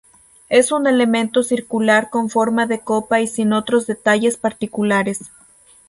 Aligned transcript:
Es 0.49 0.71
un 0.71 0.87
elemento 0.87 1.43
circular 1.43 2.09
con 2.09 2.31
forma 2.31 2.65
de 2.65 2.79
copa 2.79 3.21
y 3.21 3.27
sin 3.27 3.53
otros 3.53 3.85
detalles 3.85 4.35
particulares. 4.35 5.29